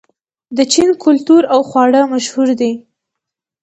[0.57, 2.71] د چین کلتور او خواړه مشهور دي.